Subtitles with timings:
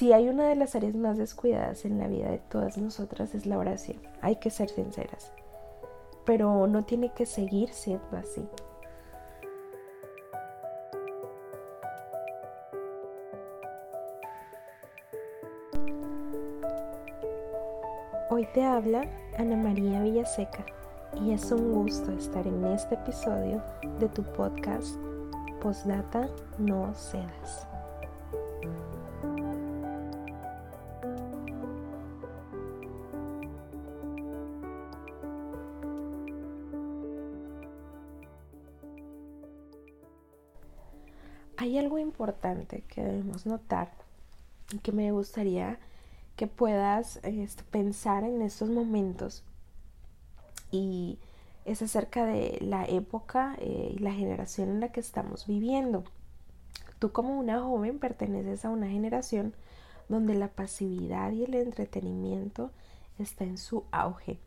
[0.00, 3.44] si hay una de las áreas más descuidadas en la vida de todas nosotras es
[3.44, 3.98] la oración.
[4.22, 5.30] Hay que ser sinceras.
[6.24, 8.48] Pero no tiene que seguir siendo así.
[18.30, 19.02] Hoy te habla
[19.36, 20.64] Ana María Villaseca
[21.20, 23.62] y es un gusto estar en este episodio
[23.98, 24.96] de tu podcast
[25.60, 26.26] Postdata
[26.56, 27.66] No Cedas.
[42.90, 43.90] Que debemos notar
[44.72, 45.78] y que me gustaría
[46.36, 49.44] que puedas este, pensar en estos momentos
[50.70, 51.18] y
[51.64, 56.04] es acerca de la época eh, y la generación en la que estamos viviendo.
[56.98, 59.54] Tú como una joven perteneces a una generación
[60.08, 62.70] donde la pasividad y el entretenimiento
[63.18, 64.38] está en su auge,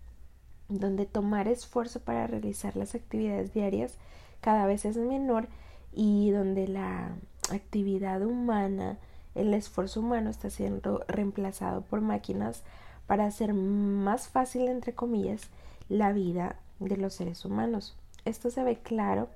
[0.70, 3.98] donde tomar esfuerzo para realizar las actividades diarias
[4.42, 5.48] cada vez es menor
[5.94, 7.16] y donde la
[7.52, 8.98] actividad humana,
[9.36, 12.64] el esfuerzo humano está siendo reemplazado por máquinas
[13.08, 15.50] para hacer más fácil, entre comillas,
[15.90, 17.96] la vida de los seres humanos.
[18.26, 19.30] Esto se ve claro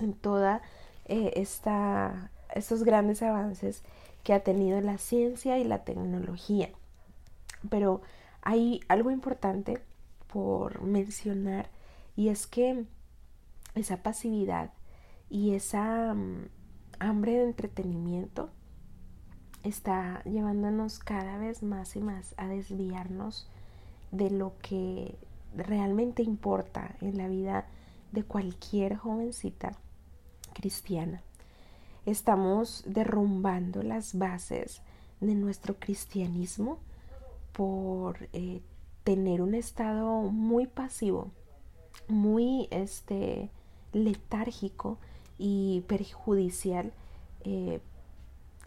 [0.00, 0.62] en toda
[1.06, 3.82] eh, esta, estos grandes avances
[4.24, 6.70] que ha tenido la ciencia y la tecnología.
[7.70, 8.02] Pero
[8.42, 9.80] hay algo importante
[10.32, 11.68] por mencionar
[12.16, 12.84] y es que
[13.74, 14.70] esa pasividad
[15.30, 16.48] y esa mm,
[17.00, 18.50] hambre de entretenimiento
[19.62, 23.48] está llevándonos cada vez más y más a desviarnos
[24.10, 25.16] de lo que
[25.56, 27.66] realmente importa en la vida
[28.12, 29.72] de cualquier jovencita
[30.54, 31.22] cristiana.
[32.06, 34.80] Estamos derrumbando las bases
[35.20, 36.78] de nuestro cristianismo
[37.52, 38.62] por eh,
[39.04, 41.32] tener un estado muy pasivo,
[42.08, 43.50] muy este,
[43.92, 44.98] letárgico
[45.38, 46.92] y perjudicial
[47.44, 47.80] eh,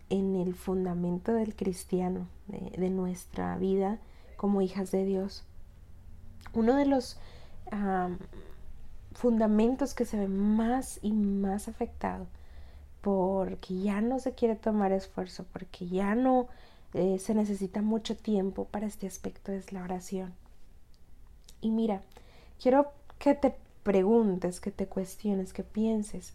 [0.09, 3.99] en el fundamento del cristiano, de, nuestra vida
[4.37, 5.43] como hijas de Dios.
[6.53, 7.17] Uno de los
[9.13, 12.27] fundamentos que se ve más y más afectado
[13.01, 16.47] porque ya no se quiere tomar esfuerzo, porque ya no
[16.93, 20.33] eh, se necesita mucho tiempo para este aspecto es la oración.
[21.61, 22.01] Y mira,
[22.61, 26.33] quiero que te preguntes, que te cuestiones, que pienses,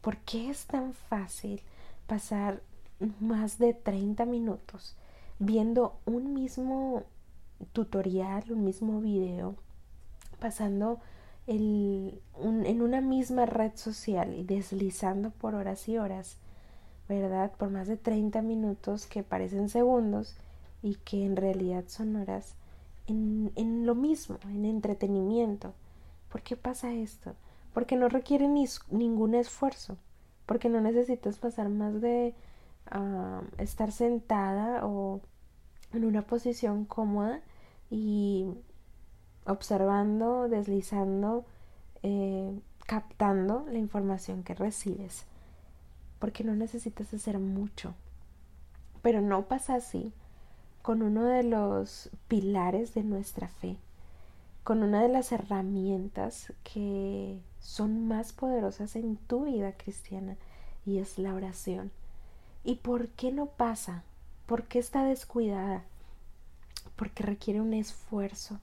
[0.00, 1.60] ¿por qué es tan fácil
[2.06, 2.62] pasar
[3.20, 4.96] más de 30 minutos
[5.40, 7.02] viendo un mismo
[7.72, 9.56] tutorial, un mismo video,
[10.38, 11.00] pasando
[11.46, 16.36] el, en una misma red social y deslizando por horas y horas,
[17.08, 17.52] ¿verdad?
[17.52, 20.36] Por más de 30 minutos que parecen segundos
[20.82, 22.54] y que en realidad son horas
[23.06, 25.72] en, en lo mismo, en entretenimiento.
[26.30, 27.34] ¿Por qué pasa esto?
[27.72, 29.96] Porque no requiere ni, ningún esfuerzo,
[30.46, 32.34] porque no necesitas pasar más de
[32.90, 35.20] ah, estar sentada o
[35.92, 37.40] en una posición cómoda
[37.90, 38.46] y
[39.46, 41.44] observando, deslizando,
[42.02, 45.24] eh, captando la información que recibes,
[46.18, 47.94] porque no necesitas hacer mucho.
[49.02, 50.12] Pero no pasa así
[50.82, 53.76] con uno de los pilares de nuestra fe,
[54.64, 60.36] con una de las herramientas que son más poderosas en tu vida cristiana
[60.84, 61.90] y es la oración.
[62.64, 64.02] ¿Y por qué no pasa?
[64.46, 65.84] ¿Por qué está descuidada?
[66.96, 68.58] Porque requiere un esfuerzo,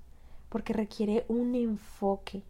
[0.49, 2.43] porque requiere un enfoque.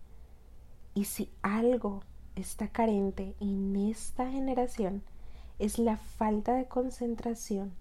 [0.94, 2.02] Y si algo
[2.36, 5.04] está carente en esta generación,
[5.60, 7.72] es la falta de concentración,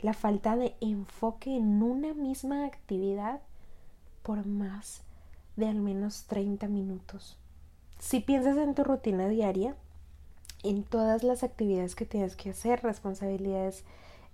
[0.00, 3.40] la falta de enfoque en una misma actividad
[4.22, 5.02] por más
[5.56, 7.38] de al menos 30 minutos.
[7.98, 9.74] Si piensas en tu rutina diaria,
[10.62, 13.84] en todas las actividades que tienes que hacer, responsabilidades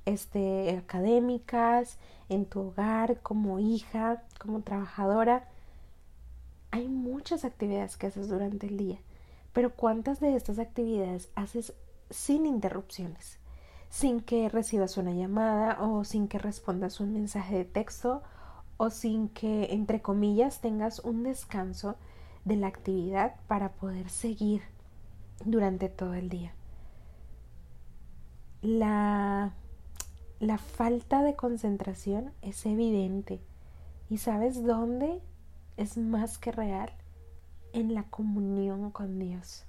[0.06, 1.98] este, académicas,
[2.28, 5.48] en tu hogar, como hija, como trabajadora,
[6.71, 8.98] hay muchas actividades que haces durante el día,
[9.53, 11.74] pero ¿cuántas de estas actividades haces
[12.10, 13.39] sin interrupciones?
[13.89, 18.22] Sin que recibas una llamada o sin que respondas un mensaje de texto
[18.77, 21.97] o sin que, entre comillas, tengas un descanso
[22.45, 24.63] de la actividad para poder seguir
[25.45, 26.53] durante todo el día.
[28.63, 29.53] La,
[30.39, 33.41] la falta de concentración es evidente.
[34.09, 35.21] ¿Y sabes dónde
[35.77, 36.92] es más que real?
[37.72, 39.65] En la comunión con Dios,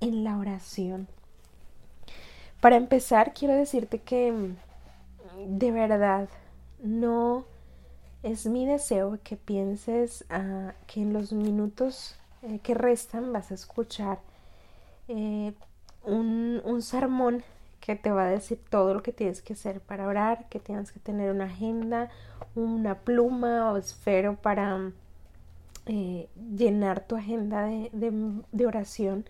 [0.00, 1.08] en la oración.
[2.60, 4.54] Para empezar, quiero decirte que
[5.44, 6.28] de verdad,
[6.82, 7.44] no
[8.26, 13.54] es mi deseo que pienses uh, que en los minutos eh, que restan vas a
[13.54, 14.18] escuchar
[15.06, 15.52] eh,
[16.02, 17.44] un, un sermón
[17.78, 20.90] que te va a decir todo lo que tienes que hacer para orar, que tienes
[20.90, 22.10] que tener una agenda,
[22.56, 24.90] una pluma o esfero para
[25.86, 27.90] eh, llenar tu agenda de,
[28.50, 29.24] de, oración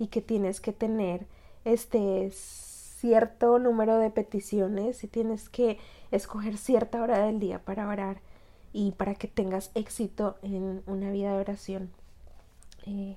[0.00, 1.24] y que tienes que tener
[1.64, 5.78] este cierto número de peticiones y tienes que
[6.10, 8.16] escoger cierta hora del día para orar
[8.72, 11.90] y para que tengas éxito en una vida de oración
[12.86, 13.16] eh,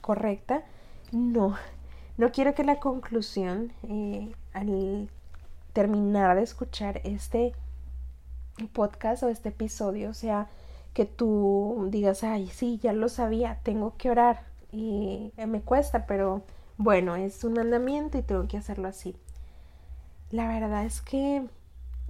[0.00, 0.64] correcta.
[1.12, 1.56] No,
[2.16, 5.08] no quiero que la conclusión, eh, al
[5.72, 7.52] terminar de escuchar este
[8.72, 10.48] podcast o este episodio, sea
[10.92, 16.42] que tú digas, ay, sí, ya lo sabía, tengo que orar y me cuesta, pero
[16.76, 19.16] bueno, es un mandamiento y tengo que hacerlo así.
[20.30, 21.46] La verdad es que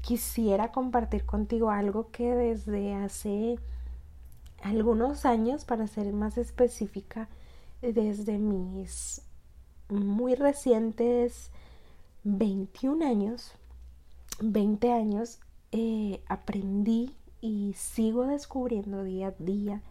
[0.05, 3.59] quisiera compartir contigo algo que desde hace
[4.63, 7.29] algunos años, para ser más específica,
[7.81, 9.23] desde mis
[9.89, 11.51] muy recientes
[12.25, 13.53] 21 años,
[14.41, 15.39] 20 años,
[15.73, 19.83] eh, aprendí y sigo descubriendo día a día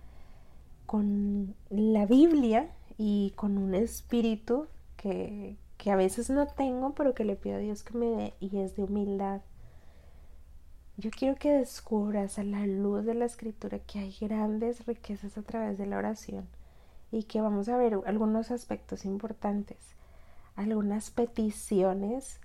[0.86, 7.26] con la Biblia y con un espíritu que, que a veces no tengo, pero que
[7.26, 9.42] le pido a Dios que me dé y es de humildad.
[10.96, 15.42] Yo quiero que descubras a la luz de la escritura que hay grandes riquezas a
[15.42, 16.48] través de la oración
[17.12, 19.78] y que vamos a ver algunos aspectos importantes,
[20.56, 22.40] algunas peticiones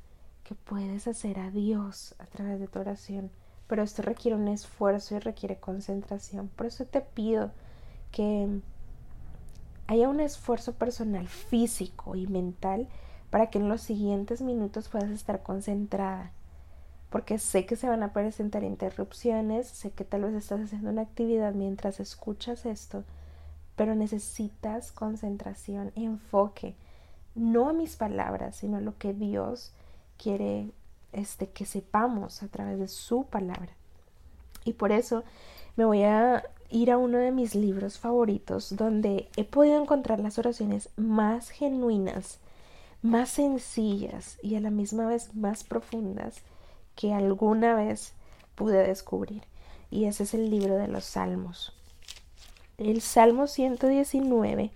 [0.45, 3.31] que puedes hacer a Dios a través de tu oración.
[3.67, 6.49] Pero esto requiere un esfuerzo y requiere concentración.
[6.49, 7.51] Por eso te pido
[8.13, 8.61] que
[9.89, 12.89] haya un esfuerzo personal físico y mental
[13.29, 16.33] para que en los siguientes minutos puedas estar concentrada.
[17.11, 21.03] Porque sé que se van a presentar interrupciones, sé que tal vez estás haciendo una
[21.03, 23.05] actividad mientras escuchas esto
[23.79, 26.75] pero necesitas concentración, enfoque,
[27.37, 29.71] no a mis palabras, sino a lo que Dios
[30.21, 30.73] quiere
[31.13, 33.71] este, que sepamos a través de su palabra.
[34.65, 35.23] Y por eso
[35.77, 40.41] me voy a ir a uno de mis libros favoritos donde he podido encontrar las
[40.41, 42.41] oraciones más genuinas,
[43.01, 46.43] más sencillas y a la misma vez más profundas
[46.99, 48.13] que alguna vez
[48.57, 49.45] pude descubrir.
[49.89, 51.73] Y ese es el libro de los Salmos.
[52.77, 54.73] El Salmo 119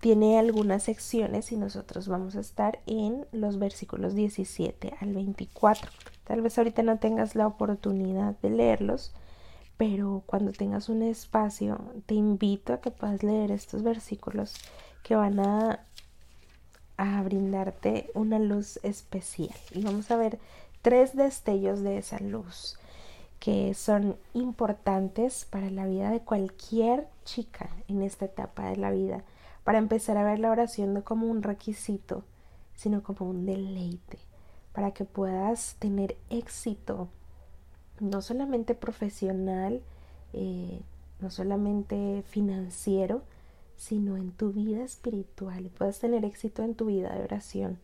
[0.00, 5.92] tiene algunas secciones y nosotros vamos a estar en los versículos 17 al 24.
[6.24, 9.12] Tal vez ahorita no tengas la oportunidad de leerlos,
[9.76, 14.56] pero cuando tengas un espacio te invito a que puedas leer estos versículos
[15.04, 15.86] que van a,
[16.96, 19.54] a brindarte una luz especial.
[19.70, 20.40] Y vamos a ver
[20.82, 22.78] tres destellos de esa luz
[23.40, 29.24] que son importantes para la vida de cualquier chica en esta etapa de la vida,
[29.64, 32.22] para empezar a ver la oración no como un requisito,
[32.74, 34.18] sino como un deleite,
[34.74, 37.08] para que puedas tener éxito,
[37.98, 39.82] no solamente profesional,
[40.34, 40.80] eh,
[41.20, 43.22] no solamente financiero,
[43.76, 45.70] sino en tu vida espiritual.
[45.76, 47.78] Puedas tener éxito en tu vida de oración.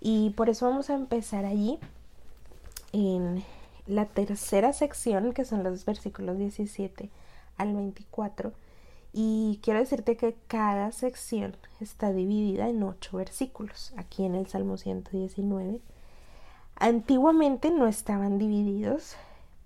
[0.00, 1.78] Y por eso vamos a empezar allí
[2.96, 3.44] en
[3.86, 7.10] la tercera sección, que son los versículos 17
[7.58, 8.54] al 24.
[9.12, 14.78] Y quiero decirte que cada sección está dividida en ocho versículos, aquí en el Salmo
[14.78, 15.80] 119.
[16.76, 19.16] Antiguamente no estaban divididos,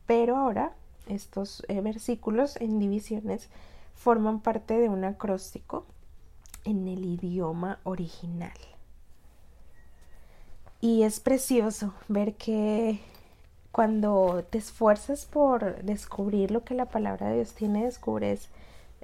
[0.07, 0.73] pero ahora
[1.07, 3.49] estos eh, versículos en divisiones
[3.95, 5.87] forman parte de un acróstico
[6.65, 8.59] en el idioma original.
[10.81, 13.01] Y es precioso ver que
[13.73, 18.49] cuando te esfuerzas por descubrir lo que la palabra de Dios tiene, descubres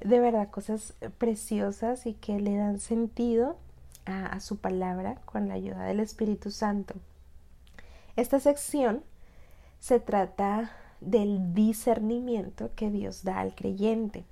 [0.03, 3.57] de verdad cosas preciosas y que le dan sentido
[4.05, 6.95] a, su palabra con la ayuda del Espíritu Santo.
[8.15, 9.03] Esta sección
[9.81, 14.25] se trata del discernimiento que Dios da al creyente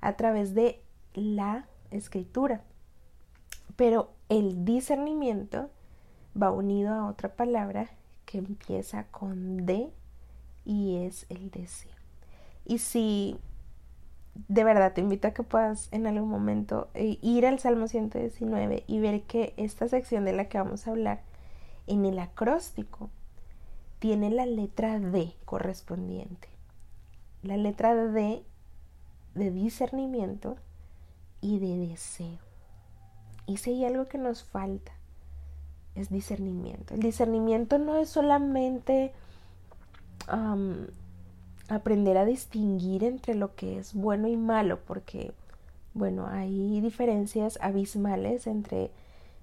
[0.00, 0.80] a través de
[1.14, 2.62] la escritura.
[3.76, 5.68] Pero el discernimiento
[6.40, 7.90] va unido a otra palabra
[8.30, 9.90] que empieza con D
[10.64, 11.90] y es el deseo.
[12.64, 13.36] Y si
[14.46, 18.84] de verdad te invito a que puedas en algún momento eh, ir al Salmo 119
[18.86, 21.22] y ver que esta sección de la que vamos a hablar
[21.88, 23.10] en el acróstico
[23.98, 26.48] tiene la letra D correspondiente.
[27.42, 28.44] La letra D
[29.34, 30.56] de discernimiento
[31.40, 32.38] y de deseo.
[33.46, 34.92] Y si hay algo que nos falta
[35.94, 36.94] es discernimiento.
[36.94, 39.12] El discernimiento no es solamente
[41.68, 45.32] aprender a distinguir entre lo que es bueno y malo, porque,
[45.94, 48.90] bueno, hay diferencias abismales entre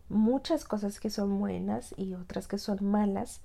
[0.10, 3.42] muchas cosas que son buenas y otras que son malas,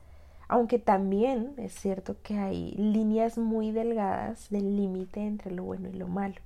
[0.49, 5.95] aunque también es cierto que hay líneas muy delgadas del límite entre lo bueno y
[5.95, 6.37] lo malo.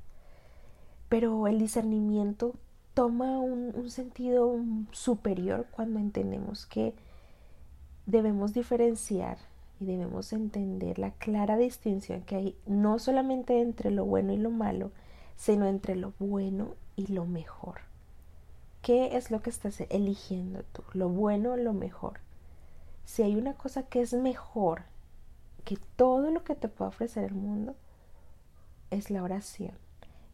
[1.08, 2.54] Pero el discernimiento
[2.96, 4.58] toma un, sentido
[4.90, 6.94] superior cuando entendemos que
[8.06, 9.36] debemos diferenciar
[9.78, 14.50] y debemos entender la clara distinción que hay no solamente entre lo bueno y lo
[14.50, 14.92] malo,
[15.36, 17.80] sino entre lo bueno y lo mejor.
[18.80, 20.82] ¿Qué es lo que estás eligiendo tú?
[20.94, 22.20] ¿Lo bueno o lo mejor?
[23.04, 24.84] Si hay una cosa que es mejor
[25.66, 27.76] que todo lo que te puede ofrecer el mundo,
[28.90, 29.85] es la oración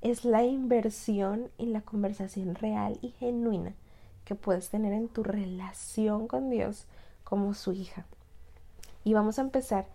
[0.02, 3.74] es la inversión en la conversación real y genuina
[4.24, 6.86] que puedes tener en tu relación con Dios
[7.24, 8.04] como su hija.
[9.04, 9.86] Y vamos a empezar.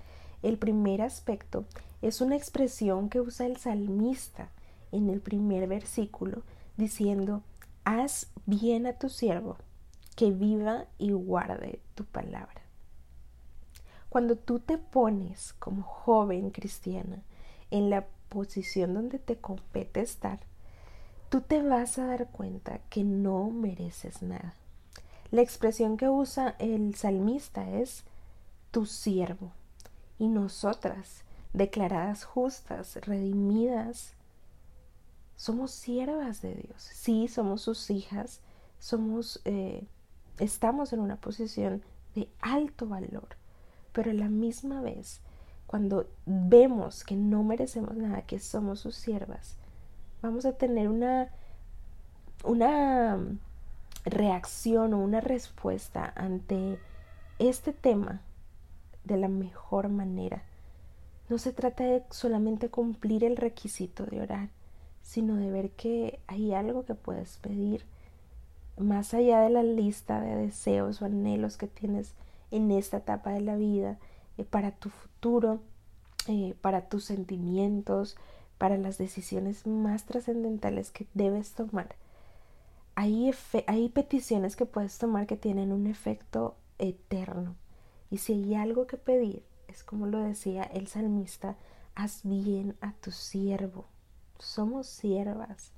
[0.44, 1.66] El primer aspecto
[2.02, 4.50] es una expresión que usa el salmista
[4.92, 6.44] en el primer versículo
[6.78, 7.42] diciendo,
[7.84, 9.58] haz bien a tu siervo,
[10.16, 12.62] que viva y guarde tu palabra.
[14.10, 17.24] Cuando tú te pones como joven cristiana
[17.72, 20.40] en la posición donde te compete estar,
[21.30, 24.54] tú te vas a dar cuenta que no mereces nada.
[25.32, 28.04] La expresión que usa el salmista es
[28.72, 29.52] tu siervo
[30.20, 34.14] y nosotras, declaradas justas, redimidas,
[35.36, 36.82] somos siervas de Dios.
[36.82, 38.42] Sí, somos sus hijas,
[38.80, 39.86] somos, eh,
[40.40, 41.84] estamos en una posición
[42.16, 43.28] de alto valor,
[43.92, 45.22] pero a la misma vez
[45.68, 49.58] cuando vemos que no merecemos nada, que somos sus siervas,
[50.22, 51.30] vamos a tener una,
[52.44, 53.18] una
[54.06, 56.80] reacción o una respuesta ante
[57.40, 58.22] este tema
[59.04, 60.44] de la mejor manera.
[61.30, 64.50] No se trata de solamente cumplir el requisito de orar,
[65.02, 67.86] sino de ver que hay algo que puedes pedir
[68.78, 72.14] más allá de la lista de deseos o anhelos que tienes
[72.52, 73.98] en esta etapa de la vida
[74.38, 75.07] eh, para tu futuro,
[76.28, 78.18] eh, para tus sentimientos,
[78.58, 81.96] para las decisiones más trascendentales que debes tomar.
[82.96, 83.32] Hay,
[83.68, 87.56] hay peticiones que puedes tomar que tienen un efecto eterno.
[88.10, 91.58] Y si hay algo que pedir, es como lo decía el salmista,
[91.94, 93.86] haz bien a tu siervo.
[94.40, 95.72] Somos siervas.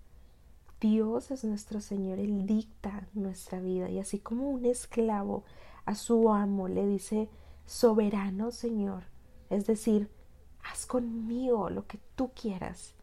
[0.80, 3.90] Dios es nuestro Señor, Él dicta nuestra vida.
[3.90, 5.44] Y así como un esclavo
[5.86, 7.30] a su amo le dice,
[7.66, 9.04] soberano Señor,
[9.50, 10.10] es decir,
[10.64, 12.94] haz conmigo lo que tú quieras.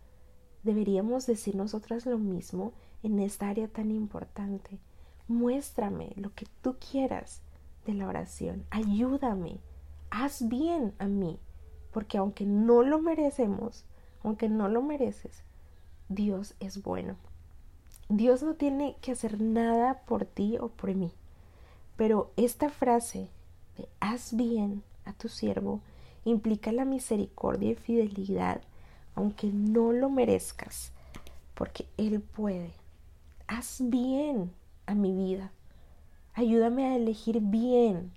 [0.63, 2.73] Deberíamos decir nosotras lo mismo
[3.03, 4.79] en esta área tan importante.
[5.29, 7.41] Muéstrame lo que tú quieras
[7.85, 8.65] de la oración.
[8.71, 9.59] Ayúdame.
[10.11, 11.39] Haz bien a mí.
[11.93, 13.85] Porque aunque no lo merecemos,
[14.23, 15.43] aunque no lo mereces,
[16.09, 17.17] Dios es bueno.
[18.09, 21.13] Dios no tiene que hacer nada por ti o por mí.
[21.97, 23.31] Pero esta frase
[24.01, 25.81] haz bien a tu siervo
[26.27, 28.61] implica la misericordia y fidelidad,
[29.15, 30.93] aunque no lo merezcas,
[31.55, 32.73] porque Él puede.
[33.47, 34.53] Haz bien
[34.87, 35.53] a mi vida.
[36.35, 38.13] Ayúdame a elegir bien.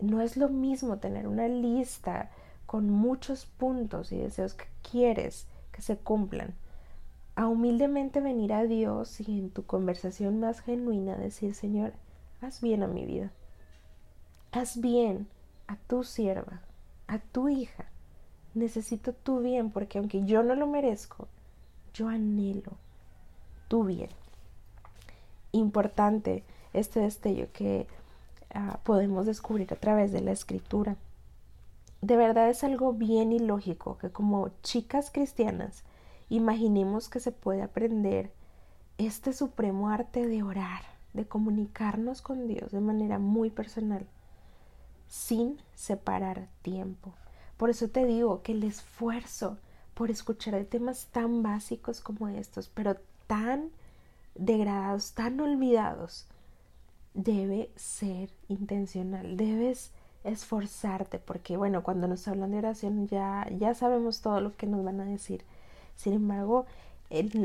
[0.00, 2.30] No es lo mismo tener una lista
[2.64, 6.54] con muchos puntos y deseos que quieres que se cumplan,
[7.34, 11.92] a humildemente venir a Dios y en tu conversación más genuina decir, Señor,
[12.40, 13.30] haz bien a mi vida.
[14.50, 15.28] Haz bien
[15.66, 16.62] a tu sierva,
[17.08, 17.86] a tu hija.
[18.54, 21.26] Necesito tu bien porque aunque yo no lo merezco,
[21.92, 22.72] yo anhelo
[23.66, 24.10] tu bien.
[25.52, 27.86] Importante este destello que
[28.54, 30.96] ah, podemos descubrir a través de la escritura.
[32.00, 35.82] De verdad es algo bien ilógico que como chicas cristianas
[36.28, 38.30] imaginemos que se puede aprender
[38.98, 40.82] este supremo arte de orar,
[41.14, 44.06] de comunicarnos con Dios de manera muy personal
[45.08, 47.12] sin separar tiempo.
[47.56, 49.58] Por eso te digo que el esfuerzo
[49.94, 52.96] por escuchar de temas tan básicos como estos, pero
[53.26, 53.70] tan
[54.36, 56.26] degradados, tan olvidados,
[57.14, 59.36] debe ser intencional.
[59.36, 59.90] Debes
[60.22, 64.84] esforzarte porque, bueno, cuando nos hablan de oración ya, ya sabemos todo lo que nos
[64.84, 65.42] van a decir.
[65.96, 66.66] Sin embargo,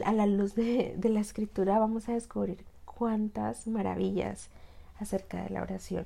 [0.05, 4.49] a la luz de la escritura vamos a descubrir cuántas maravillas
[4.99, 6.05] acerca de la oración.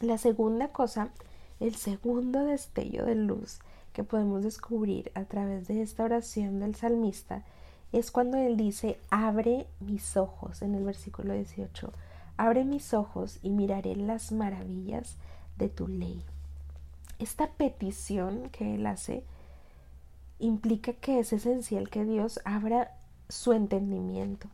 [0.00, 1.10] La segunda cosa,
[1.58, 3.58] el segundo destello de luz
[3.92, 7.44] que podemos descubrir a través de esta oración del salmista
[7.90, 11.92] es cuando él dice, abre mis ojos en el versículo 18,
[12.36, 15.16] abre mis ojos y miraré las maravillas
[15.56, 16.22] de tu ley.
[17.18, 19.24] Esta petición que él hace
[20.38, 22.96] implica que es esencial que Dios abra
[23.28, 24.46] su entendimiento.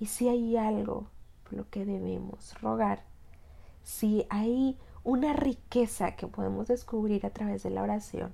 [0.00, 1.06] Y si hay algo
[1.44, 3.04] por lo que debemos rogar,
[3.82, 8.32] si hay una riqueza que podemos descubrir a través de la oración,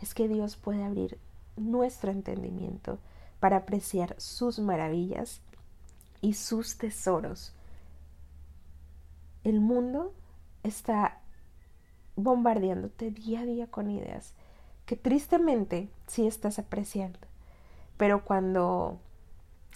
[0.00, 1.18] es que Dios puede abrir
[1.56, 2.98] nuestro entendimiento
[3.40, 5.40] para apreciar sus maravillas
[6.20, 7.54] y sus tesoros.
[9.44, 10.12] El mundo
[10.62, 11.20] está
[12.16, 14.34] bombardeándote día a día con ideas
[14.86, 17.18] que tristemente sí estás apreciando.
[17.96, 18.98] Pero cuando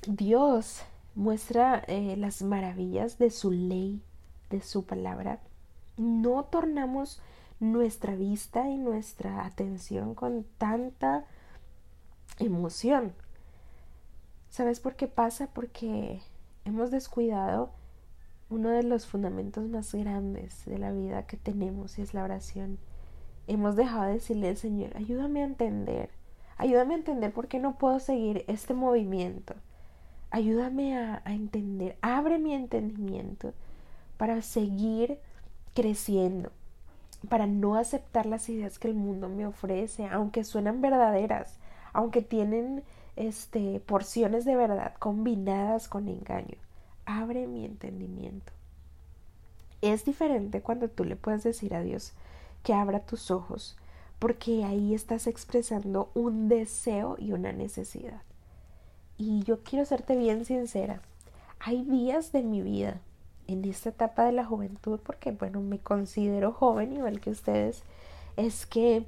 [0.07, 0.83] Dios
[1.15, 4.03] muestra eh, las maravillas de su ley,
[4.51, 5.41] de su palabra,
[5.97, 7.21] no tornamos
[7.61, 11.25] nuestra vista y nuestra atención con tanta
[12.39, 13.13] emoción.
[14.51, 15.49] ¿Sabes por qué pasa?
[15.49, 16.21] Porque
[16.65, 17.71] hemos descuidado
[18.49, 22.79] uno de los fundamentos más grandes de la vida que tenemos y es la oración.
[23.47, 26.11] Hemos dejado de decirle al Señor, ayúdame a entender,
[26.57, 29.55] ayúdame a entender por qué no puedo seguir este movimiento.
[30.31, 33.55] Ayúdame a, a entender, abre mi entendimiento
[34.17, 35.19] para seguir
[35.75, 36.51] creciendo,
[37.29, 41.59] para no aceptar las ideas que el mundo me ofrece, aunque suenan verdaderas,
[41.93, 42.83] aunque tienen
[43.17, 46.57] este porciones de verdad combinadas con engaño.
[47.05, 48.53] Abre mi entendimiento.
[49.83, 52.13] Es diferente cuando tú le puedes decir a Dios
[52.63, 53.77] que abra tus ojos,
[54.19, 58.23] porque ahí estás expresando un deseo y una necesidad.
[59.19, 61.01] Y yo quiero serte bien sincera.
[61.61, 63.01] Hay días de mi vida
[63.47, 67.83] en esta etapa de la juventud, porque bueno, me considero joven igual que ustedes,
[68.37, 69.07] es que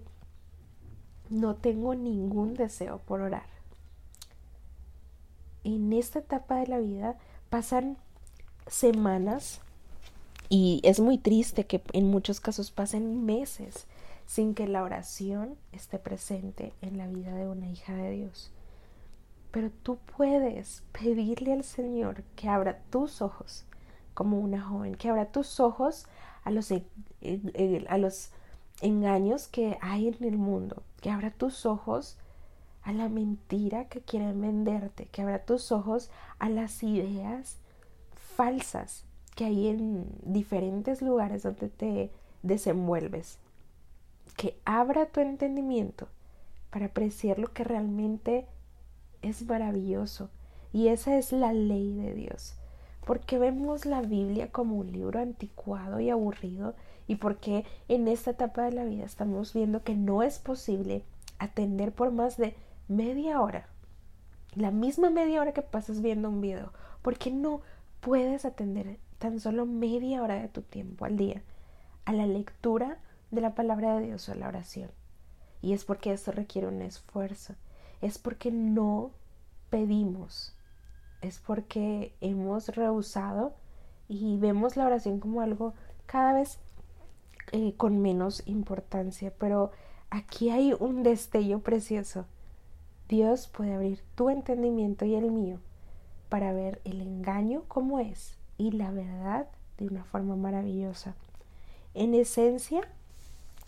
[1.31, 3.47] no tengo ningún deseo por orar.
[5.65, 7.19] En esta etapa de la vida
[7.51, 7.99] pasan
[8.67, 9.61] semanas
[10.49, 13.87] y es muy triste que en muchos casos pasen meses
[14.27, 18.51] sin que la oración esté presente en la vida de una hija de Dios.
[19.51, 23.65] Pero tú puedes pedirle al Señor que abra tus ojos
[24.19, 26.07] como una joven, que abra tus ojos
[26.43, 26.85] a los, e,
[27.21, 28.33] e, a los
[28.81, 32.17] engaños que hay en el mundo, que abra tus ojos
[32.83, 37.59] a la mentira que quieren venderte, que abra tus ojos a las ideas
[38.35, 39.05] falsas
[39.37, 42.11] que hay en diferentes lugares donde te
[42.43, 43.39] desenvuelves,
[44.37, 46.09] que abra tu entendimiento
[46.71, 48.49] para apreciar lo que realmente
[49.23, 50.29] es maravilloso.
[50.73, 52.57] Y esa es la ley de Dios
[53.09, 56.75] porque vemos la Biblia como un libro anticuado y aburrido
[57.07, 61.03] y porque en esta etapa de la vida estamos viendo que no es posible
[61.39, 62.55] atender por más de
[62.87, 63.67] media hora,
[64.55, 67.63] la misma media hora que pasas viendo un video, porque no
[68.01, 71.41] puedes atender tan solo media hora de tu tiempo al día
[72.05, 72.99] a la lectura
[73.31, 74.91] de la palabra de Dios o a la oración.
[75.63, 77.55] Y es porque esto requiere un esfuerzo,
[78.03, 79.13] es porque no
[79.71, 80.58] pedimos
[81.23, 83.53] es porque hemos rehusado
[84.09, 85.75] y vemos la oración como algo
[86.07, 86.59] cada vez
[87.53, 89.33] eh, con menos importancia.
[89.39, 89.71] Pero
[90.11, 92.27] aquí hay un destello precioso.
[93.09, 95.59] Dios puede abrir tu entendimiento y el mío
[96.29, 101.15] para ver el engaño como es y la verdad de una forma maravillosa.
[101.95, 102.83] En esencia,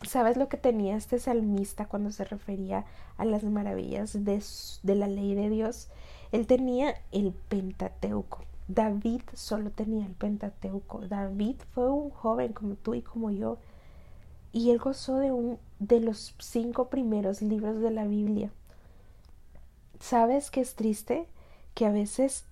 [0.07, 2.85] ¿sabes lo que tenía este salmista cuando se refería
[3.17, 4.43] a las maravillas de,
[4.83, 5.89] de la ley de Dios?
[6.33, 8.45] Él tenía el Pentateuco.
[8.69, 11.01] David solo tenía el Pentateuco.
[11.09, 13.59] David fue un joven como tú y como yo.
[14.53, 18.51] Y él gozó de un de los cinco primeros libros de la Biblia.
[19.99, 21.27] ¿Sabes qué es triste?
[21.75, 22.45] Que a veces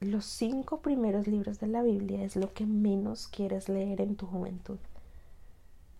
[0.00, 4.26] los cinco primeros libros de la Biblia es lo que menos quieres leer en tu
[4.26, 4.78] juventud.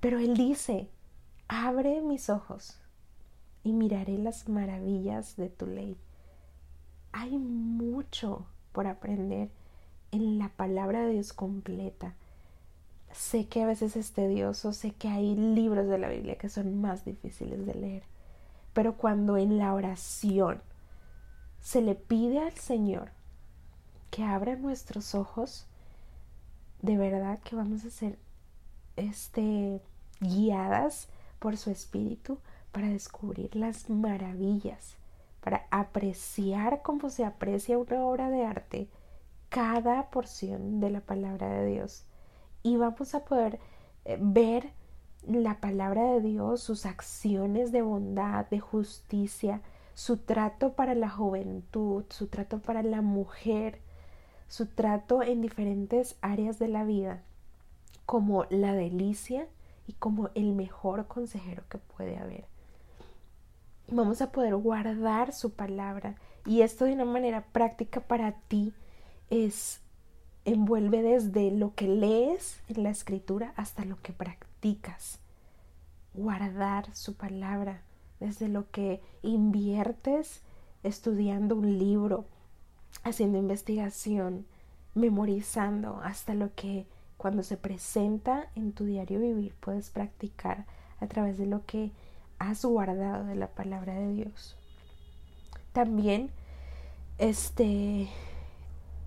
[0.01, 0.89] Pero él dice,
[1.49, 2.77] abre mis ojos
[3.63, 5.97] y miraré las maravillas de tu ley
[7.15, 9.49] hay mucho por aprender
[10.11, 12.15] en la palabra de Dios completa.
[13.13, 16.81] Sé que a veces es tedioso, sé que hay libros de la Biblia que son
[16.81, 18.03] más difíciles de leer,
[18.73, 20.61] pero cuando en la oración
[21.61, 23.11] se le pide al Señor
[24.11, 25.67] que abra nuestros ojos,
[26.83, 28.19] de verdad que vamos a ser
[28.97, 29.81] este,
[30.21, 32.39] guiadas por su espíritu
[32.73, 34.97] para descubrir las maravillas
[35.45, 38.89] para apreciar como se aprecia una obra de arte
[39.51, 42.07] cada porción de la palabra de Dios.
[42.63, 43.61] Y vamos a poder
[44.07, 44.73] eh, ver
[45.27, 49.61] la palabra de Dios, sus acciones de bondad, de justicia,
[49.93, 53.83] su trato para la juventud, su trato para la mujer,
[54.49, 57.23] su trato en diferentes áreas de la vida
[58.07, 59.47] como la delicia
[59.87, 62.54] y como el mejor consejero que puede haber.
[63.89, 66.15] Vamos a poder guardar su palabra
[66.47, 68.73] y esto de una manera práctica para ti
[69.31, 69.81] es
[70.47, 75.21] envuelve desde lo que lees en la escritura hasta lo que practicas.
[76.15, 77.83] Guardar su palabra
[78.21, 80.43] desde lo que inviertes
[80.83, 82.25] estudiando un libro,
[83.03, 84.47] haciendo investigación,
[84.95, 90.67] memorizando, hasta lo que cuando se presenta en tu diario vivir puedes practicar
[91.01, 91.91] a través de lo que
[92.39, 94.57] has guardado de la palabra de Dios.
[95.73, 96.31] También
[97.19, 98.09] este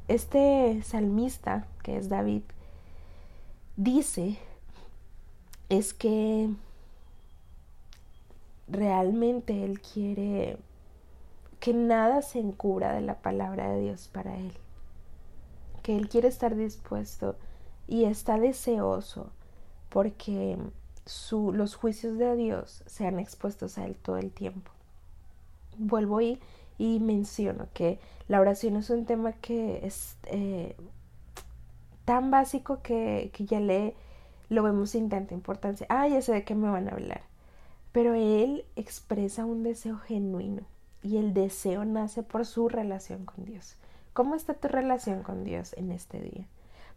[0.08, 2.44] este salmista, que es David,
[3.76, 4.38] dice
[5.70, 6.50] es que
[8.68, 10.58] realmente él quiere
[11.60, 14.54] que nada se encubra de la palabra de Dios para él,
[15.84, 17.36] que él quiere estar dispuesto
[17.88, 19.32] y está deseoso
[19.90, 20.58] porque
[21.08, 24.72] su, los juicios de Dios sean expuestos a él todo el tiempo.
[25.78, 26.40] Vuelvo y,
[26.78, 30.76] y menciono que la oración es un tema que es eh,
[32.06, 33.96] tan básico que, que ya le
[34.50, 35.86] lo vemos sin tanta importancia.
[35.90, 37.22] Ah, ya sé de qué me van a hablar.
[37.92, 40.64] Pero él expresa un deseo genuino
[41.04, 43.76] y el deseo nace por su relación con Dios.
[44.14, 46.48] ¿Cómo está tu relación con Dios en este día?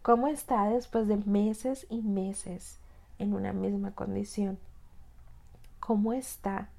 [0.01, 2.79] ¿Cómo está después de meses y meses
[3.21, 4.57] en una misma condición?
[5.79, 6.69] ¿Cómo está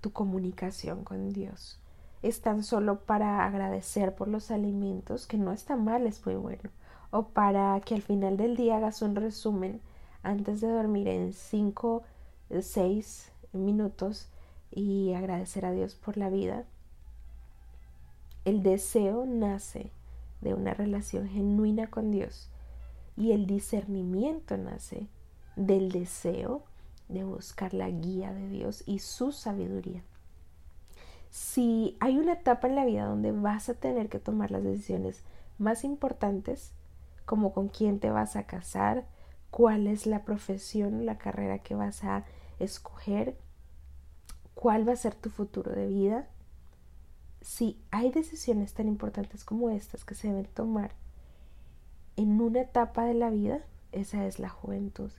[0.00, 1.78] tu comunicación con Dios?
[2.22, 6.70] ¿Es tan solo para agradecer por los alimentos, que no está mal, es muy bueno?
[7.10, 9.80] ¿O para que al final del día hagas un resumen
[10.24, 12.02] antes de dormir en 5,
[12.60, 14.28] 6 minutos
[14.72, 16.64] y agradecer a Dios por la vida?
[18.44, 19.92] El deseo nace
[20.40, 22.50] de una relación genuina con Dios
[23.16, 25.08] y el discernimiento nace
[25.56, 26.64] del deseo
[27.08, 30.02] de buscar la guía de Dios y su sabiduría.
[31.30, 35.22] Si hay una etapa en la vida donde vas a tener que tomar las decisiones
[35.58, 36.72] más importantes,
[37.24, 39.04] como con quién te vas a casar,
[39.50, 42.24] cuál es la profesión, la carrera que vas a
[42.58, 43.36] escoger,
[44.54, 46.28] cuál va a ser tu futuro de vida,
[47.40, 50.92] si hay decisiones tan importantes como estas que se deben tomar
[52.16, 55.10] en una etapa de la vida, esa es la juventud.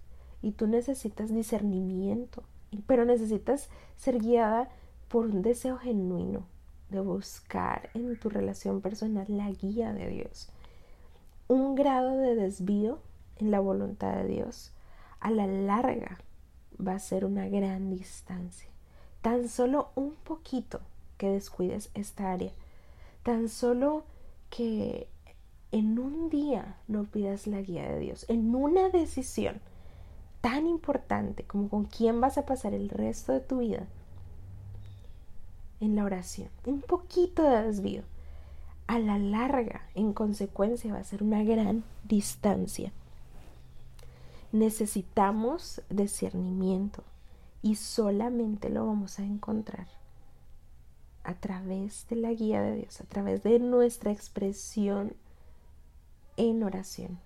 [0.41, 2.43] Y tú necesitas discernimiento,
[2.87, 4.69] pero necesitas ser guiada
[5.07, 6.45] por un deseo genuino
[6.89, 10.49] de buscar en tu relación personal la guía de Dios.
[11.47, 12.99] Un grado de desvío
[13.37, 14.71] en la voluntad de Dios
[15.19, 16.19] a la larga
[16.79, 18.69] va a ser una gran distancia.
[19.21, 20.81] Tan solo un poquito
[21.17, 22.51] que descuides esta área.
[23.23, 24.03] Tan solo
[24.49, 25.07] que
[25.75, 29.59] en un día no pidas la guía de Dios, en una decisión
[30.39, 33.85] tan importante como con quién vas a pasar el resto de tu vida,
[35.81, 38.03] en la oración, un poquito de desvío,
[38.87, 42.93] a la larga, en consecuencia, va a ser una gran distancia.
[44.53, 47.03] Necesitamos discernimiento
[47.61, 49.87] y solamente lo vamos a encontrar
[51.25, 55.17] a través de la guía de Dios, a través de nuestra expresión
[56.37, 57.19] en oración.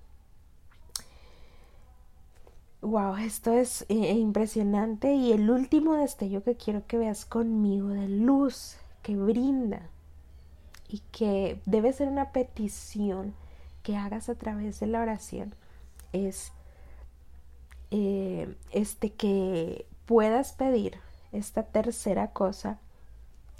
[2.82, 8.08] Wow, esto es eh, impresionante y el último destello que quiero que veas conmigo de
[8.08, 9.90] luz que brinda
[10.88, 13.34] y que debe ser una petición
[13.84, 15.54] que hagas a través de la oración
[16.14, 16.54] es
[17.92, 20.98] eh, este que puedas pedir
[21.34, 22.80] esta tercera cosa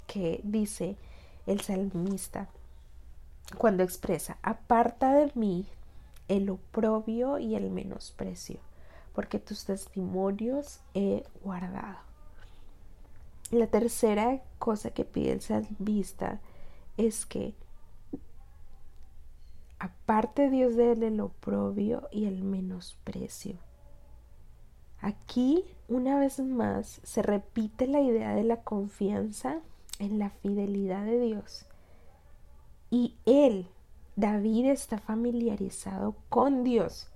[0.06, 0.96] que dice
[1.46, 2.48] el salmista
[3.58, 5.66] cuando expresa, aparta de mí
[6.28, 8.60] el oprobio y el menosprecio,
[9.14, 11.98] porque tus testimonios he guardado.
[13.50, 16.40] La tercera cosa que pide el salmista
[16.96, 17.54] es que
[19.80, 23.56] aparte Dios de él el oprobio y el menosprecio.
[25.00, 29.60] Aquí, una vez más, se repite la idea de la confianza
[29.98, 31.66] en la fidelidad de Dios.
[32.90, 33.66] Y él,
[34.16, 37.08] David, está familiarizado con Dios,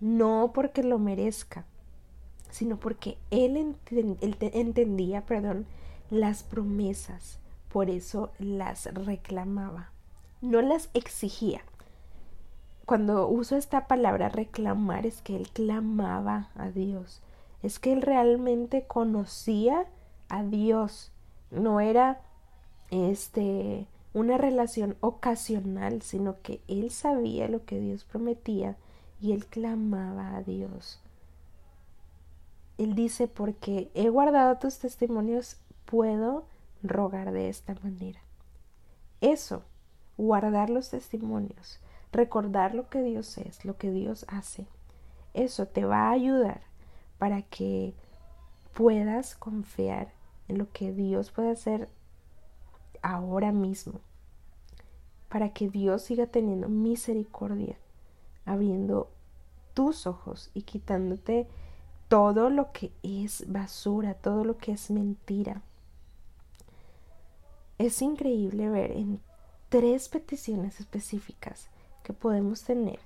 [0.00, 1.64] no porque lo merezca,
[2.50, 5.66] sino porque él, entendía, perdón,
[6.10, 7.38] las promesas,
[7.72, 9.90] por eso las reclamaba,
[10.42, 11.62] no las exigía.
[12.84, 17.22] Cuando uso esta palabra reclamar es que él clamaba a Dios,
[17.62, 19.86] es que él realmente conocía
[20.28, 21.12] a Dios
[21.52, 22.20] no era
[22.90, 28.76] este una relación ocasional, sino que él sabía lo que Dios prometía
[29.20, 31.00] y él clamaba a Dios.
[32.78, 36.44] Él dice, porque he guardado tus testimonios, puedo
[36.82, 38.20] rogar de esta manera.
[39.20, 39.62] Eso,
[40.18, 41.78] guardar los testimonios,
[42.10, 44.66] recordar lo que Dios es, lo que Dios hace,
[45.34, 46.62] eso te va a ayudar
[47.18, 47.94] para que
[48.74, 50.12] puedas confiar
[50.48, 51.88] en lo que Dios puede hacer
[53.02, 54.00] ahora mismo,
[55.28, 57.76] para que Dios siga teniendo misericordia,
[58.44, 59.10] abriendo
[59.74, 61.48] tus ojos y quitándote
[62.08, 65.62] todo lo que es basura, todo lo que es mentira.
[67.78, 69.20] Es increíble ver en
[69.68, 71.68] tres peticiones específicas
[72.02, 73.00] que podemos tener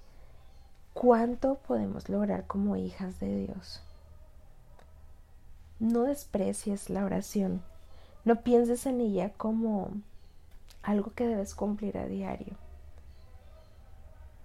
[0.92, 3.82] cuánto podemos lograr como hijas de Dios.
[5.78, 7.62] No desprecies la oración.
[8.26, 9.88] No pienses en ella como
[10.82, 12.54] algo que debes cumplir a diario.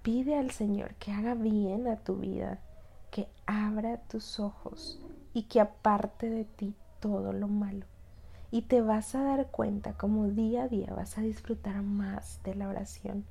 [0.04, 2.60] Pide al Señor que haga bien a tu vida,
[3.10, 5.00] que abra tus ojos
[5.34, 7.88] y que aparte de ti todo lo malo.
[8.52, 12.54] Y te vas a dar cuenta como día a día vas a disfrutar más de
[12.54, 13.26] la oración,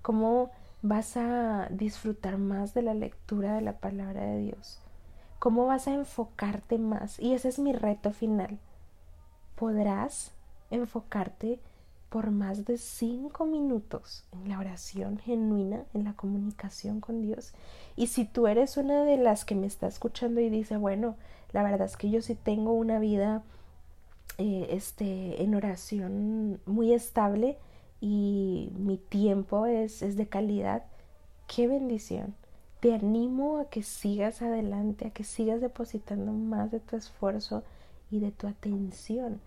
[0.00, 4.78] cómo vas a disfrutar más de la lectura de la palabra de Dios,
[5.38, 7.20] cómo vas a enfocarte más.
[7.20, 8.58] Y ese es mi reto final.
[9.60, 10.32] Podrás
[10.70, 11.60] enfocarte
[12.08, 17.52] por más de cinco minutos en la oración genuina, en la comunicación con Dios.
[17.94, 21.16] Y si tú eres una de las que me está escuchando y dice, bueno,
[21.52, 23.42] la verdad es que yo sí tengo una vida
[24.38, 27.58] eh, este, en oración muy estable
[28.00, 30.84] y mi tiempo es, es de calidad,
[31.46, 32.34] qué bendición
[32.80, 37.62] te animo a que sigas adelante, a que sigas depositando más de tu esfuerzo
[38.10, 39.40] y de tu atención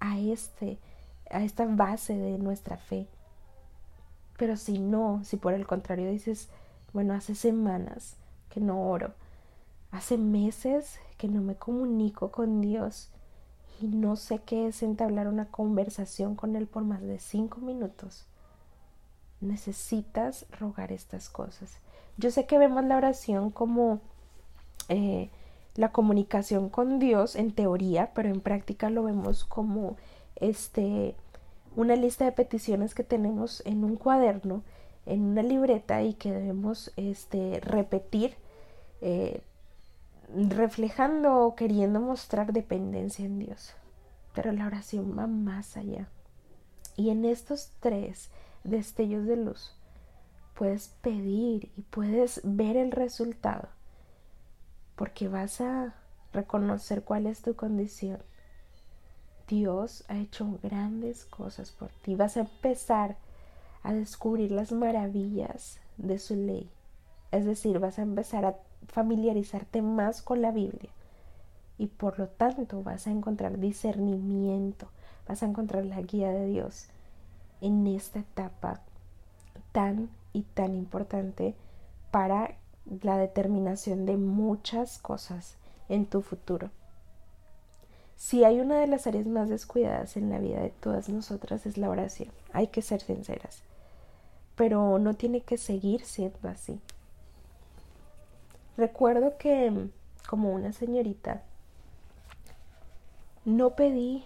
[0.00, 0.78] a este
[1.30, 3.06] a esta base de nuestra fe.
[4.36, 6.48] Pero si no, si por el contrario dices,
[6.92, 8.16] bueno, hace semanas
[8.50, 9.14] que no oro,
[9.90, 13.08] hace meses que no me comunico con Dios
[13.80, 18.26] y no sé qué es entablar una conversación con Él por más de cinco minutos,
[19.40, 21.78] necesitas rogar estas cosas.
[22.18, 24.00] Yo sé que vemos la oración como
[24.88, 25.30] eh,
[25.74, 29.96] la comunicación con Dios en teoría, pero en práctica lo vemos como
[30.36, 31.14] este
[31.74, 34.62] una lista de peticiones que tenemos en un cuaderno,
[35.06, 38.34] en una libreta y que debemos este, repetir,
[39.00, 39.42] eh,
[40.34, 43.74] reflejando o queriendo mostrar dependencia en Dios.
[44.34, 46.08] Pero la oración va más allá.
[46.96, 48.30] Y en estos tres
[48.64, 49.74] destellos de luz
[50.54, 53.68] puedes pedir y puedes ver el resultado,
[55.02, 55.94] porque vas a
[56.32, 58.20] reconocer cuál es tu condición.
[59.48, 62.14] Dios ha hecho grandes cosas por ti.
[62.14, 63.16] Vas a empezar
[63.82, 66.70] a descubrir las maravillas de su ley.
[67.32, 68.54] Es decir, vas a empezar a
[68.86, 70.92] familiarizarte más con la Biblia
[71.78, 74.86] y por lo tanto vas a encontrar discernimiento,
[75.26, 76.86] vas a encontrar la guía de Dios
[77.60, 78.82] en esta etapa
[79.72, 81.56] tan y tan importante
[82.12, 82.54] para
[83.02, 85.56] la determinación de muchas cosas
[85.88, 86.70] en tu futuro.
[88.16, 91.76] Si hay una de las áreas más descuidadas en la vida de todas nosotras es
[91.76, 93.62] la oración, hay que ser sinceras,
[94.54, 96.80] pero no tiene que seguir siendo así.
[98.76, 99.88] Recuerdo que
[100.28, 101.42] como una señorita
[103.44, 104.24] no pedí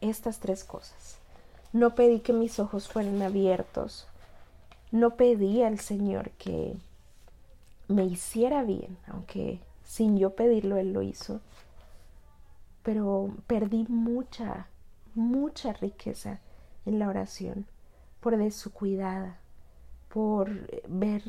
[0.00, 1.18] estas tres cosas.
[1.72, 4.06] No pedí que mis ojos fueran abiertos.
[4.90, 6.76] No pedí al Señor que
[7.92, 11.40] me hiciera bien, aunque sin yo pedirlo Él lo hizo.
[12.82, 14.66] Pero perdí mucha,
[15.14, 16.40] mucha riqueza
[16.84, 17.66] en la oración
[18.20, 19.38] por descuidada,
[20.08, 20.50] por
[20.88, 21.22] ver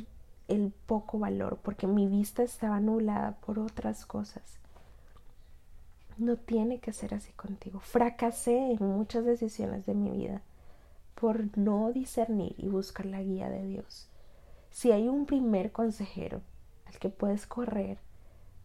[0.47, 4.43] el poco valor, porque mi vista estaba anulada por otras cosas.
[6.17, 7.79] No tiene que ser así contigo.
[7.79, 10.41] Fracasé en muchas decisiones de mi vida
[11.15, 14.07] por no discernir y buscar la guía de Dios.
[14.69, 16.41] Si hay un primer consejero
[16.99, 17.97] que puedes correr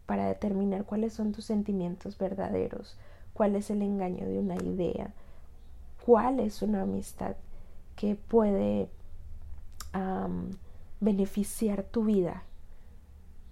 [0.05, 2.97] para determinar cuáles son tus sentimientos verdaderos,
[3.33, 5.13] cuál es el engaño de una idea,
[6.05, 7.35] cuál es una amistad
[7.95, 8.89] que puede
[10.99, 12.43] beneficiar tu vida,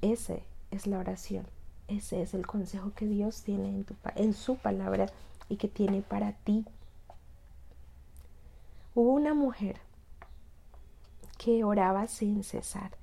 [0.02, 1.46] ese es la oración.
[1.88, 3.86] Ese es el consejo que Dios tiene
[4.16, 5.06] en su palabra
[5.48, 6.66] y que tiene para ti.
[8.94, 9.80] Hubo una mujer
[11.38, 12.97] que oraba sin cesar.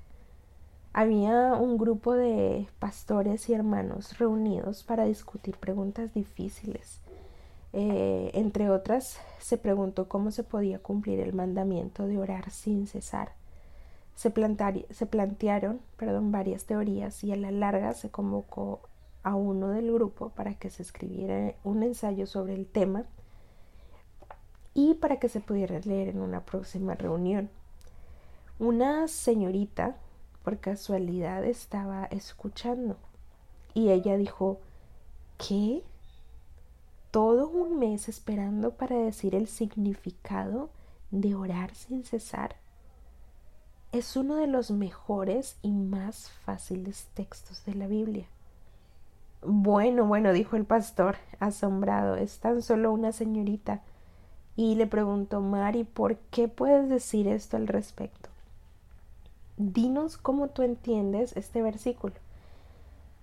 [0.97, 7.01] Había un grupo de pastores y hermanos reunidos para discutir preguntas difíciles.
[7.73, 13.33] Eh, entre otras, se preguntó cómo se podía cumplir el mandamiento de orar sin cesar.
[14.15, 14.33] Se,
[14.91, 18.81] se plantearon perdón, varias teorías y a la larga se convocó
[19.25, 23.05] a uno del grupo para que se escribiera un ensayo sobre el tema
[24.75, 27.51] y para que se pudiera leer en una próxima reunión.
[28.61, 29.97] Una señorita,
[30.45, 32.97] por casualidad, estaba escuchando
[33.73, 34.61] y ella dijo,
[35.39, 35.83] ¿qué?
[37.11, 40.69] ¿Todo un mes esperando para decir el significado
[41.11, 42.57] de orar sin cesar?
[43.91, 48.27] Es uno de los mejores y más fáciles textos de la Biblia.
[49.43, 53.83] Bueno, bueno, dijo el pastor, asombrado, es tan solo una señorita.
[54.57, 58.34] Y le preguntó Mari, ¿por qué puedes decir esto al respecto?
[59.57, 62.15] Dinos cómo tú entiendes este versículo.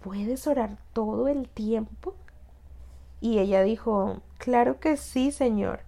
[0.02, 2.16] ¿Puedes orar todo el tiempo?
[3.20, 5.82] Y ella dijo, claro que sí, Señor.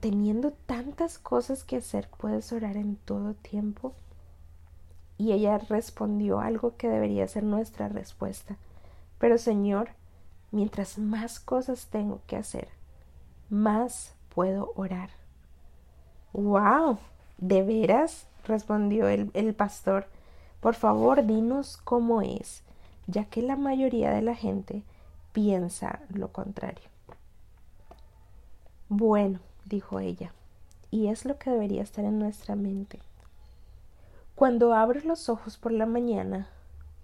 [0.00, 3.92] Teniendo tantas cosas que hacer, ¿puedes orar en todo tiempo?
[5.18, 8.56] Y ella respondió algo que debería ser nuestra respuesta.
[9.18, 9.90] Pero Señor,
[10.52, 12.68] mientras más cosas tengo que hacer,
[13.50, 15.10] más puedo orar.
[16.32, 16.98] ¡Wow!
[17.38, 18.26] ¿De veras?
[18.44, 20.06] Respondió el, el pastor.
[20.60, 22.62] Por favor, dinos cómo es,
[23.06, 24.82] ya que la mayoría de la gente
[25.32, 26.88] piensa lo contrario.
[28.88, 30.32] Bueno, dijo ella,
[30.90, 33.00] y es lo que debería estar en nuestra mente.
[34.34, 36.48] Cuando abro los ojos por la mañana,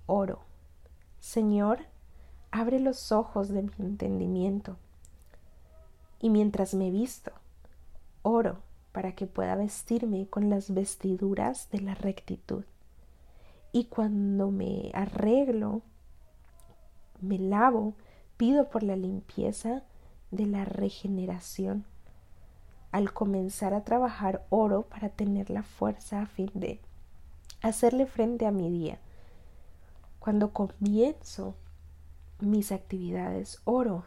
[0.07, 0.41] oro.
[1.21, 1.81] Señor,
[2.51, 4.77] abre los ojos de mi entendimiento.
[6.21, 7.33] Y mientras me visto,
[8.23, 8.64] oro
[8.95, 12.63] para que pueda vestirme con las vestiduras de la rectitud.
[13.73, 15.83] Y cuando me arreglo,
[17.21, 17.95] me lavo,
[18.37, 19.83] pido por la limpieza
[20.31, 21.85] de la regeneración.
[22.93, 26.81] Al comenzar a trabajar, oro para tener la fuerza a fin de
[27.63, 29.01] hacerle frente a mi día.
[30.21, 31.57] Cuando comienzo
[32.39, 34.05] mis actividades, oro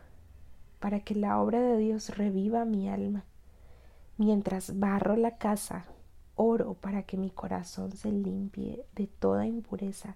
[0.80, 3.26] para que la obra de Dios reviva mi alma.
[4.18, 5.86] Mientras barro la casa,
[6.36, 10.16] oro para que mi corazón se limpie de toda impureza.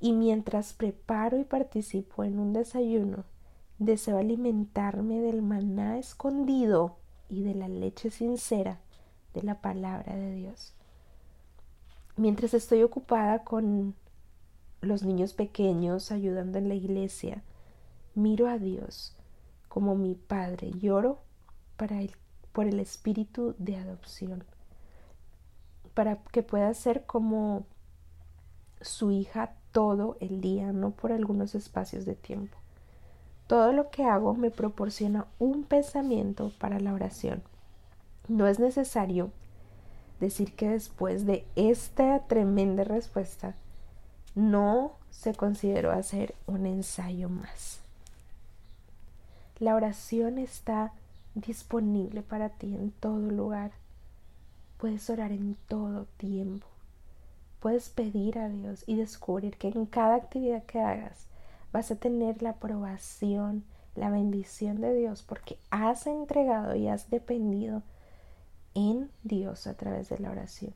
[0.00, 3.24] Y mientras preparo y participo en un desayuno,
[3.78, 6.96] deseo alimentarme del maná escondido
[7.28, 8.80] y de la leche sincera
[9.34, 10.74] de la palabra de Dios.
[12.16, 13.94] Mientras estoy ocupada con
[14.80, 17.42] los niños pequeños ayudando en la iglesia,
[18.14, 19.16] miro a Dios
[19.68, 21.20] como mi Padre y oro
[21.76, 22.02] para
[22.52, 24.44] por el espíritu de adopción,
[25.94, 27.64] para que pueda ser como
[28.80, 32.56] su hija todo el día, no por algunos espacios de tiempo.
[33.46, 37.42] Todo lo que hago me proporciona un pensamiento para la oración.
[38.28, 39.30] No es necesario
[40.20, 43.56] decir que después de esta tremenda respuesta
[44.34, 47.80] no se consideró hacer un ensayo más.
[49.58, 50.92] La oración está
[51.34, 53.72] disponible para ti en todo lugar.
[54.78, 56.66] Puedes orar en todo tiempo.
[57.60, 61.26] Puedes pedir a Dios y descubrir que en cada actividad que hagas
[61.72, 63.64] vas a tener la aprobación,
[63.94, 67.82] la bendición de Dios porque has entregado y has dependido
[68.74, 70.74] en Dios a través de la oración.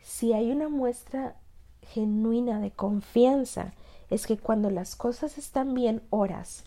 [0.00, 1.36] Si hay una muestra
[1.82, 3.72] genuina de confianza,
[4.10, 6.64] es que cuando las cosas están bien, oras,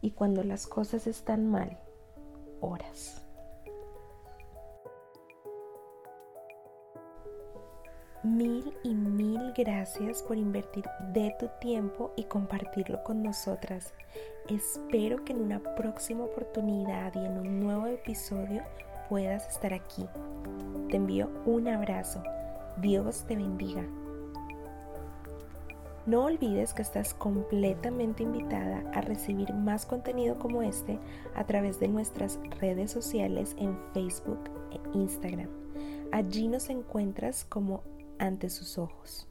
[0.00, 1.78] y cuando las cosas están mal,
[2.60, 3.22] oras.
[8.24, 13.94] Mil y mil gracias por invertir de tu tiempo y compartirlo con nosotras.
[14.48, 18.62] Espero que en una próxima oportunidad y en un nuevo episodio
[19.08, 20.04] puedas estar aquí.
[20.90, 22.22] Te envío un abrazo.
[22.78, 23.84] Dios te bendiga.
[26.08, 30.98] No olvides que estás completamente invitada a recibir más contenido como este
[31.34, 34.40] a través de nuestras redes sociales en Facebook
[34.70, 35.50] e Instagram.
[36.10, 37.82] Allí nos encuentras como
[38.18, 39.28] ante sus ojos.